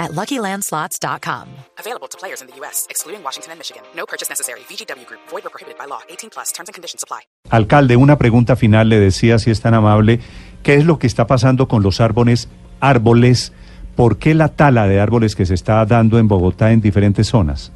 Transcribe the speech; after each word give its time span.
at 0.00 0.10
LuckyLandSlots.com. 0.10 1.46
Available 1.78 2.08
to 2.08 2.18
players 2.18 2.40
in 2.42 2.48
the 2.48 2.56
U.S., 2.62 2.88
excluding 2.90 3.22
Washington 3.22 3.52
and 3.52 3.60
Michigan. 3.60 3.82
No 3.94 4.06
purchase 4.06 4.28
necessary. 4.28 4.60
VGW 4.68 5.06
Group. 5.06 5.20
Void 5.30 5.46
or 5.46 5.50
prohibited 5.50 5.78
by 5.78 5.86
law. 5.86 6.00
18 6.08 6.30
plus. 6.30 6.50
Terms 6.50 6.68
and 6.68 6.74
conditions 6.74 7.04
apply. 7.04 7.20
Alcalde, 7.50 7.96
una 7.96 8.16
pregunta 8.16 8.56
final. 8.56 8.88
Le 8.88 8.98
decía, 8.98 9.38
si 9.38 9.52
es 9.52 9.60
tan 9.60 9.74
amable, 9.74 10.18
¿qué 10.64 10.74
es 10.74 10.84
lo 10.84 10.98
que 10.98 11.06
está 11.06 11.28
pasando 11.28 11.68
con 11.68 11.84
los 11.84 12.00
árboles? 12.00 12.48
árboles 12.80 13.52
¿Por 14.00 14.16
qué 14.16 14.34
la 14.34 14.48
tala 14.48 14.86
de 14.86 14.98
árboles 14.98 15.36
que 15.36 15.44
se 15.44 15.52
está 15.52 15.84
dando 15.84 16.18
en 16.18 16.26
Bogotá 16.26 16.72
en 16.72 16.80
diferentes 16.80 17.26
zonas? 17.26 17.70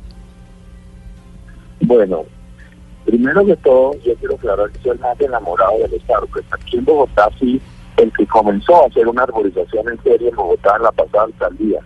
Bueno, 1.81 2.25
primero 3.05 3.45
que 3.45 3.55
todo, 3.57 3.93
yo 4.03 4.15
quiero 4.17 4.37
aclarar 4.37 4.71
que 4.71 4.81
soy 4.81 4.97
más 4.99 5.21
enamorado 5.21 5.73
de 5.81 5.89
los 5.89 6.11
árboles. 6.11 6.47
Aquí 6.51 6.79
en 6.79 6.85
Bogotá 6.87 7.29
sí, 7.39 7.61
el 7.99 8.11
que 8.13 8.27
comenzó 8.27 8.85
a 8.85 8.87
hacer 8.87 9.07
una 9.07 9.25
arborización 9.25 9.87
en 9.91 10.03
serie 10.03 10.31
en 10.31 10.37
Bogotá 10.37 10.77
en 10.77 10.85
la 10.85 10.93
pasada 10.93 11.25
alcaldía. 11.25 11.81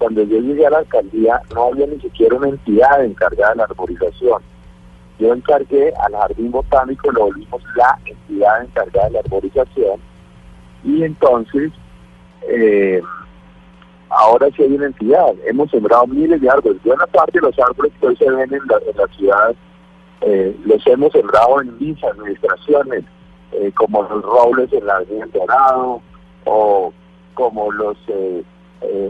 Cuando 0.00 0.22
yo 0.22 0.40
llegué 0.40 0.66
a 0.66 0.70
la 0.70 0.78
alcaldía 0.78 1.42
no 1.54 1.64
había 1.64 1.86
ni 1.86 2.00
siquiera 2.00 2.34
una 2.34 2.48
entidad 2.48 3.04
encargada 3.04 3.50
de 3.50 3.56
la 3.56 3.64
arborización. 3.64 4.42
Yo 5.18 5.34
encargué 5.34 5.92
al 6.02 6.14
Jardín 6.14 6.50
Botánico, 6.50 7.12
lo 7.12 7.26
volvimos 7.26 7.62
la 7.76 7.98
entidad 8.06 8.64
encargada 8.64 9.08
de 9.08 9.12
la 9.12 9.20
arborización 9.20 10.00
y 10.84 11.02
entonces 11.02 11.70
eh, 12.48 13.02
ahora 14.08 14.48
sí 14.56 14.62
hay 14.62 14.72
una 14.72 14.86
entidad. 14.86 15.34
Hemos 15.46 15.70
sembrado 15.70 16.06
miles 16.06 16.40
de 16.40 16.48
árboles. 16.48 16.82
Buena 16.82 17.06
parte 17.08 17.38
de 17.38 17.46
los 17.46 17.58
árboles 17.58 17.92
que 18.00 18.06
hoy 18.06 18.16
se 18.16 18.30
ven 18.30 18.54
en 18.54 18.62
la, 18.68 19.06
ciudad 19.18 19.54
eh, 20.22 20.56
los 20.64 20.86
hemos 20.86 21.12
sembrado 21.12 21.60
en 21.60 21.76
mis 21.78 22.02
administraciones, 22.02 23.04
eh, 23.52 23.70
como 23.76 24.02
los 24.04 24.22
robles 24.22 24.72
en 24.72 24.86
la 24.86 24.96
Avenida 24.96 25.26
Dorado 25.30 26.00
o 26.46 26.90
como 27.34 27.70
los 27.70 27.98
eh, 28.08 28.42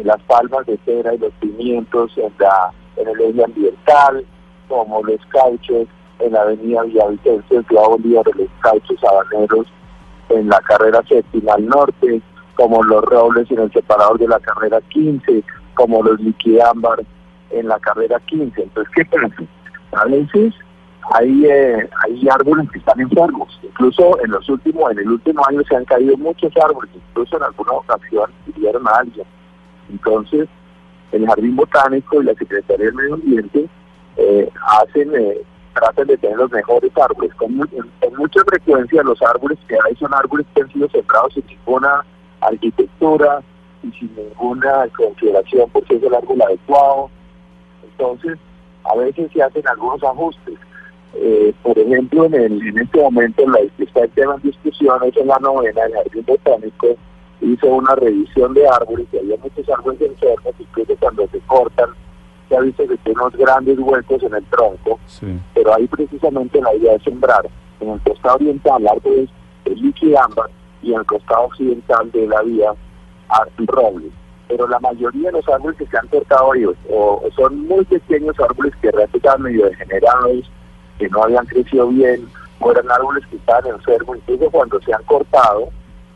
las 0.05 0.21
palmas 0.23 0.67
de 0.67 0.79
cera 0.85 1.15
y 1.15 1.19
los 1.19 1.33
pimientos 1.35 2.17
en 2.17 2.33
la 2.39 2.73
en 2.97 3.09
el 3.09 3.21
eje 3.21 3.45
ambiental, 3.45 4.25
como 4.69 5.03
los 5.03 5.25
cauchos 5.27 5.89
en 6.19 6.33
la 6.33 6.43
Avenida 6.43 6.83
Villavicencio, 6.83 7.59
en 7.59 7.67
Ciudad 7.67 7.89
Bolívar, 7.89 8.27
los 8.37 8.49
cauchos 8.61 8.99
habaneros 9.05 9.67
en 10.29 10.49
la 10.49 10.61
carrera 10.61 11.03
séptima 11.09 11.57
norte, 11.59 12.21
como 12.55 12.83
los 12.83 13.03
robles 13.05 13.51
en 13.51 13.59
el 13.59 13.73
separador 13.73 14.19
de 14.19 14.29
la 14.29 14.39
carrera 14.41 14.81
15, 14.91 15.43
como 15.75 16.03
los 16.03 16.21
liquidámbar 16.21 17.01
en 17.51 17.69
la 17.69 17.79
carrera 17.79 18.21
15. 18.27 18.62
Entonces, 18.62 18.93
¿qué 18.95 19.05
pasa? 19.07 19.43
A 19.93 20.05
veces 20.05 20.55
hay, 21.12 21.47
eh, 21.47 21.89
hay 22.05 22.29
árboles 22.29 22.71
que 22.71 22.79
están 22.79 23.01
enfermos. 23.01 23.59
Incluso 23.62 24.23
en 24.23 24.31
los 24.31 24.49
últimos, 24.49 24.91
en 24.93 24.99
el 25.01 25.11
último 25.11 25.43
año 25.49 25.62
se 25.69 25.77
han 25.77 25.84
caído 25.84 26.17
muchos 26.17 26.53
árboles, 26.62 26.91
incluso 26.95 27.37
en 27.37 27.43
alguna 27.45 27.73
ocasión 27.73 28.31
hirieron 28.47 28.87
a 28.87 28.93
alguien. 28.99 29.27
Entonces, 29.91 30.49
el 31.13 31.27
Jardín 31.27 31.57
Botánico 31.57 32.23
y 32.23 32.25
la 32.25 32.35
Secretaría 32.35 32.87
del 32.87 32.95
Medio 32.95 33.15
Ambiente 33.15 33.67
eh, 34.17 34.49
hacen, 34.81 35.15
eh, 35.15 35.41
tratan 35.75 36.07
de 36.07 36.17
tener 36.19 36.37
los 36.37 36.51
mejores 36.51 36.93
árboles. 36.97 37.35
Con, 37.35 37.59
con 37.59 38.17
mucha 38.17 38.41
frecuencia 38.45 39.03
los 39.03 39.21
árboles 39.23 39.59
que 39.67 39.75
hay 39.75 39.97
son 39.97 40.15
árboles 40.15 40.47
que 40.55 40.63
han 40.63 40.73
sido 40.73 40.89
sembrados 40.91 41.35
sin 41.35 41.47
ninguna 41.47 42.05
arquitectura 42.41 43.43
y 43.83 43.91
sin 43.93 44.15
ninguna 44.15 44.87
consideración 44.97 45.69
por 45.71 45.87
si 45.87 45.95
es 45.95 46.03
el 46.03 46.15
árbol 46.15 46.43
adecuado. 46.43 47.11
Entonces, 47.83 48.39
a 48.84 48.97
veces 48.97 49.31
se 49.33 49.43
hacen 49.43 49.67
algunos 49.69 50.03
ajustes. 50.03 50.59
Eh, 51.15 51.53
por 51.62 51.77
ejemplo, 51.77 52.25
en, 52.27 52.34
el, 52.34 52.69
en 52.69 52.79
este 52.79 53.03
momento, 53.03 53.45
la 53.49 53.59
está 53.79 54.03
el 54.03 54.11
tema 54.11 54.37
en 54.37 54.43
discusión 54.43 55.03
es 55.05 55.17
en 55.17 55.27
la 55.27 55.39
novena, 55.41 55.83
el 55.83 55.93
Jardín 55.93 56.25
Botánico 56.25 56.97
hizo 57.41 57.67
una 57.67 57.95
revisión 57.95 58.55
de 58.55 58.69
árboles, 58.69 59.06
y 59.12 59.19
había 59.19 59.37
muchos 59.39 59.69
árboles 59.69 60.01
enfermos, 60.01 60.55
incluso 60.59 60.95
cuando 60.99 61.27
se 61.28 61.41
cortan, 61.41 61.91
se 62.49 62.56
ha 62.56 62.61
visto 62.61 62.87
que 62.87 62.97
tiene 62.99 63.21
unos 63.21 63.37
grandes 63.37 63.78
huecos 63.78 64.23
en 64.23 64.34
el 64.34 64.45
tronco, 64.47 64.99
pero 65.55 65.75
ahí 65.75 65.87
precisamente 65.87 66.61
la 66.61 66.75
idea 66.75 66.95
es 66.95 67.03
sembrar 67.03 67.49
en 67.81 67.91
el 67.91 68.00
costado 68.00 68.37
oriental 68.37 68.87
árboles 68.89 69.31
de 69.65 69.77
liquidámbar 69.77 70.50
y 70.83 70.93
en 70.93 71.00
el 71.00 71.06
costado 71.06 71.45
occidental 71.45 72.11
de 72.11 72.27
la 72.27 72.43
vía 72.43 72.73
roble. 73.59 74.11
Pero 74.49 74.67
la 74.67 74.81
mayoría 74.81 75.31
de 75.31 75.33
los 75.33 75.49
árboles 75.49 75.79
que 75.79 75.87
se 75.87 75.97
han 75.97 76.09
cortado 76.09 76.49
hoy 76.49 76.65
o, 76.65 77.23
son 77.37 77.69
muy 77.69 77.84
pequeños 77.84 78.39
árboles 78.41 78.75
que 78.83 78.91
realmente 78.91 79.19
estaban 79.19 79.43
medio 79.43 79.67
degenerados, 79.67 80.50
que 80.99 81.09
no 81.09 81.23
habían 81.23 81.47
crecido 81.47 81.87
bien, 81.89 82.29
o 82.59 82.73
eran 82.73 82.91
árboles 82.91 83.25
que 83.29 83.37
estaban 83.37 83.67
enfermos, 83.69 84.19
incluso 84.19 84.50
cuando 84.50 84.81
se 84.81 84.93
han 84.93 85.05
cortado, 85.05 85.69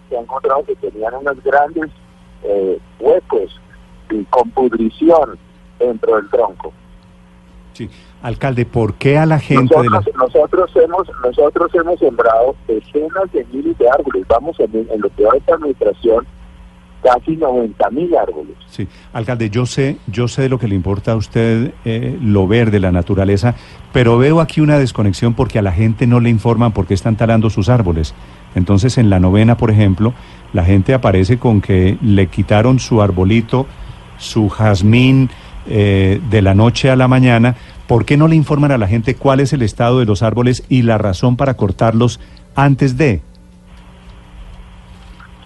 se 0.09 0.16
han 0.16 0.25
encontrado 0.25 0.65
que 0.65 0.76
tenían 0.76 1.15
unos 1.15 1.42
grandes 1.42 1.91
eh, 2.42 2.78
huecos 3.00 3.60
y 4.10 4.25
con 4.25 4.50
pudrición 4.50 5.38
dentro 5.78 6.16
del 6.16 6.28
tronco. 6.31 6.72
Sí. 7.72 7.91
Alcalde, 8.22 8.65
¿por 8.65 8.94
qué 8.94 9.19
a 9.19 9.26
la 9.26 9.38
gente 9.38 9.75
nosotros, 9.75 10.04
de 10.04 10.12
nosotros 10.12 10.70
hemos 10.76 11.09
nosotros 11.22 11.75
hemos 11.75 11.98
sembrado 11.98 12.54
decenas 12.66 13.31
de 13.32 13.44
miles 13.53 13.76
de 13.76 13.88
árboles. 13.88 14.26
Vamos 14.28 14.59
en, 14.60 14.88
lo 14.98 15.10
que 15.10 15.25
va 15.25 15.37
esta 15.37 15.54
administración 15.56 16.26
casi 17.04 17.37
90 17.37 17.91
mil 17.91 18.16
árboles. 18.16 18.56
Sí, 18.66 18.88
alcalde, 19.12 19.50
yo 19.50 19.66
sé, 19.66 19.98
yo 20.06 20.26
sé 20.26 20.42
de 20.42 20.48
lo 20.48 20.59
que 20.59 20.66
le 20.66 20.75
importa 20.75 21.12
a 21.12 21.16
usted 21.16 21.72
eh, 21.84 22.19
lo 22.22 22.48
verde, 22.48 22.81
la 22.81 22.91
naturaleza, 22.91 23.54
pero 23.92 24.16
veo 24.16 24.41
aquí 24.41 24.60
una 24.60 24.78
desconexión 24.78 25.34
porque 25.34 25.59
a 25.59 25.62
la 25.62 25.72
gente 25.72 26.06
no 26.06 26.19
le 26.19 26.31
informan 26.31 26.72
por 26.72 26.87
qué 26.87 26.94
están 26.94 27.16
talando 27.16 27.50
sus 27.50 27.69
árboles. 27.69 28.15
Entonces, 28.54 28.98
en 28.98 29.10
la 29.10 29.20
novena, 29.20 29.56
por 29.56 29.70
ejemplo, 29.70 30.15
la 30.53 30.65
gente 30.65 30.94
aparece 30.94 31.38
con 31.38 31.60
que 31.60 31.98
le 32.00 32.28
quitaron 32.28 32.78
su 32.78 33.03
arbolito, 33.03 33.66
su 34.16 34.48
jazmín, 34.48 35.28
eh, 35.66 36.21
de 36.31 36.42
la 36.42 36.54
noche 36.54 36.91
a 36.91 36.97
la 36.97 37.09
mañana, 37.09 37.56
¿por 37.86 38.04
qué 38.04 38.16
no 38.16 38.28
le 38.28 38.36
informan 38.36 38.71
a 38.71 38.78
la 38.78 38.86
gente 38.86 39.15
cuál 39.15 39.41
es 39.41 39.53
el 39.53 39.62
estado 39.62 39.98
de 39.98 40.04
los 40.04 40.22
árboles 40.22 40.62
y 40.69 40.82
la 40.82 40.98
razón 40.98 41.36
para 41.36 41.54
cortarlos 41.54 42.21
antes 42.54 42.97
de? 42.97 43.22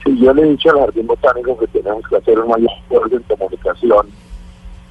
Sí, 0.09 0.19
yo 0.19 0.33
le 0.33 0.43
he 0.43 0.47
dicho 0.47 0.71
al 0.71 0.79
Jardín 0.79 1.07
Botánico 1.07 1.59
que 1.59 1.67
tenemos 1.67 2.07
que 2.09 2.17
hacer 2.17 2.39
un 2.39 2.49
mayor 2.49 2.71
esfuerzo 2.81 3.17
en 3.17 3.23
comunicación 3.25 4.07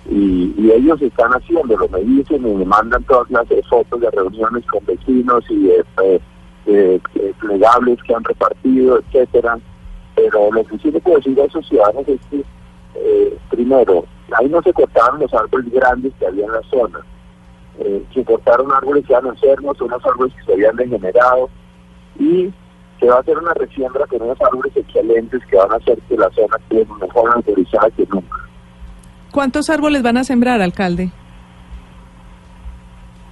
y, 0.09 0.53
ellos 0.71 1.01
están 1.01 1.31
haciéndolo, 1.31 1.87
me 1.89 2.01
dicen 2.01 2.47
y 2.47 2.53
me 2.53 2.65
mandan 2.65 3.03
todas 3.05 3.31
las 3.31 3.47
fotos 3.67 3.99
de 3.99 4.11
reuniones 4.11 4.63
con 4.67 4.85
vecinos 4.85 5.43
y 5.49 5.71
de, 6.65 7.01
plegables 7.39 8.03
que 8.03 8.13
han 8.13 8.23
repartido, 8.23 8.99
etcétera. 8.99 9.57
Pero 10.15 10.51
lo 10.51 10.63
que 10.65 10.77
sí 10.77 10.91
le 10.91 10.99
puedo 10.99 11.17
decir 11.17 11.39
a 11.41 11.45
esos 11.45 11.67
ciudadanos 11.67 12.07
es 12.07 12.19
que, 12.29 12.43
eh, 12.95 13.37
primero, 13.49 14.05
Ahí 14.37 14.49
no 14.49 14.61
se 14.61 14.73
cortaron 14.73 15.19
los 15.19 15.33
árboles 15.33 15.71
grandes 15.71 16.13
que 16.19 16.27
había 16.27 16.45
en 16.45 16.51
la 16.51 16.61
zona. 16.63 16.99
Eh, 17.79 18.03
se 18.13 18.25
cortaron 18.25 18.71
árboles 18.71 19.05
que 19.05 19.13
eran 19.13 19.27
enfermos, 19.27 19.79
unos 19.79 20.05
árboles 20.05 20.33
que 20.35 20.43
se 20.43 20.53
habían 20.53 20.75
degenerado 20.75 21.49
y 22.19 22.51
se 22.99 23.07
va 23.07 23.15
a 23.15 23.19
hacer 23.19 23.37
una 23.37 23.53
resiembra 23.53 24.05
con 24.07 24.21
unos 24.21 24.41
árboles 24.41 24.75
excelentes 24.75 25.45
que 25.45 25.55
van 25.55 25.71
a 25.71 25.75
hacer 25.75 25.99
que 26.09 26.17
la 26.17 26.29
zona 26.31 26.57
esté 26.57 26.85
mejor 26.99 27.31
autorizada 27.33 27.89
que 27.91 28.05
nunca. 28.05 28.37
¿Cuántos 29.31 29.69
árboles 29.69 30.01
van 30.01 30.17
a 30.17 30.23
sembrar, 30.23 30.61
alcalde? 30.61 31.11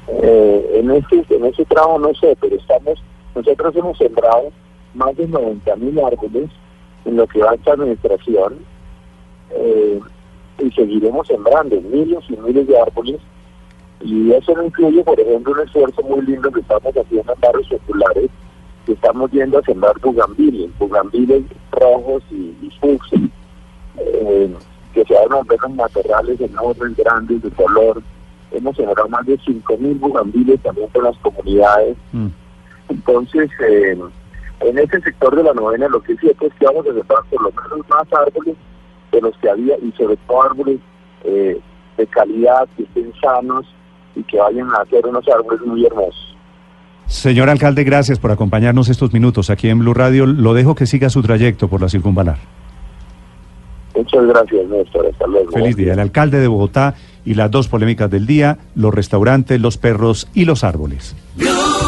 Eh, 0.07 0.71
en 0.75 0.91
este 0.91 1.25
en 1.29 1.45
este 1.45 1.65
trabajo 1.65 1.97
no 1.97 2.13
sé, 2.13 2.37
pero 2.39 2.55
estamos 2.55 3.03
nosotros 3.33 3.75
hemos 3.75 3.97
sembrado 3.97 4.51
más 4.93 5.15
de 5.17 5.27
90 5.27 5.75
mil 5.77 5.99
árboles 5.99 6.49
en 7.05 7.17
lo 7.17 7.27
que 7.27 7.39
va 7.39 7.51
a 7.51 7.55
esta 7.55 7.73
administración. 7.73 8.59
Eh, 9.51 9.99
y 10.59 10.71
seguiremos 10.71 11.27
sembrando 11.27 11.79
miles 11.81 12.23
y 12.29 12.37
miles 12.37 12.67
de 12.67 12.79
árboles. 12.79 13.17
Y 14.01 14.31
eso 14.31 14.53
no 14.53 14.63
incluye, 14.63 15.03
por 15.03 15.19
ejemplo, 15.19 15.53
un 15.53 15.59
esfuerzo 15.61 16.01
muy 16.03 16.21
lindo 16.21 16.51
que 16.51 16.61
estamos 16.61 16.93
haciendo 16.95 17.33
en 17.33 17.41
barrios 17.41 17.67
populares, 17.67 18.29
que 18.85 18.93
estamos 18.93 19.31
yendo 19.31 19.59
a 19.59 19.63
sembrar 19.63 19.99
bugambiles, 19.99 20.69
bugambiles 20.77 21.43
rojos 21.71 22.23
y, 22.31 22.55
y 22.61 22.71
eh, 23.97 24.53
que 24.93 25.03
se 25.05 25.13
van 25.13 25.33
a 25.33 25.43
ver 25.43 25.59
materiales 25.69 26.39
enormes, 26.39 26.95
grandes, 26.95 27.41
de 27.41 27.51
color. 27.51 28.01
Hemos 28.51 28.75
sembrado 28.77 29.09
más 29.09 29.25
de 29.25 29.37
5.000 29.39 29.99
bugambiles 29.99 30.61
también 30.61 30.89
por 30.89 31.03
las 31.03 31.17
comunidades. 31.17 31.97
Mm. 32.13 32.27
Entonces, 32.89 33.49
eh, 33.67 33.97
en 34.61 34.77
ese 34.77 35.01
sector 35.01 35.35
de 35.35 35.43
la 35.43 35.53
novena, 35.53 35.87
lo 35.89 36.01
que 36.01 36.13
es 36.13 36.19
cierto 36.19 36.45
es 36.45 36.53
que 36.53 36.65
vamos 36.65 36.85
a 36.87 36.93
sembrar 36.93 37.23
por 37.29 37.41
lo 37.41 37.51
menos 37.51 37.89
más 37.89 38.07
árboles 38.13 38.55
de 39.11 39.21
los 39.21 39.37
que 39.37 39.49
había 39.49 39.77
y 39.79 39.91
sobre 39.93 40.17
todo 40.27 40.43
árboles 40.43 40.79
eh, 41.23 41.59
de 41.97 42.07
calidad, 42.07 42.67
que 42.77 42.83
estén 42.83 43.11
sanos 43.21 43.65
y 44.15 44.23
que 44.23 44.37
vayan 44.37 44.69
a 44.71 44.81
hacer 44.81 45.05
unos 45.05 45.27
árboles 45.27 45.61
muy 45.61 45.85
hermosos. 45.85 46.34
Señor 47.07 47.49
alcalde, 47.49 47.83
gracias 47.83 48.19
por 48.19 48.31
acompañarnos 48.31 48.89
estos 48.89 49.13
minutos 49.13 49.49
aquí 49.49 49.69
en 49.69 49.79
Blue 49.79 49.93
Radio. 49.93 50.25
Lo 50.25 50.53
dejo 50.53 50.75
que 50.75 50.85
siga 50.85 51.09
su 51.09 51.21
trayecto 51.21 51.67
por 51.67 51.81
la 51.81 51.89
circunvalar. 51.89 52.37
Muchas 53.95 54.25
gracias, 54.25 54.67
Néstor. 54.67 55.07
Hasta 55.07 55.27
luego. 55.27 55.51
Feliz 55.51 55.75
día. 55.75 55.93
El 55.93 55.99
alcalde 55.99 56.39
de 56.39 56.47
Bogotá 56.47 56.95
y 57.23 57.35
las 57.35 57.49
dos 57.49 57.67
polémicas 57.67 58.09
del 58.09 58.25
día, 58.25 58.57
los 58.75 58.93
restaurantes, 58.93 59.59
los 59.61 59.77
perros 59.77 60.27
y 60.33 60.45
los 60.45 60.63
árboles. 60.63 61.15
Blue. 61.35 61.84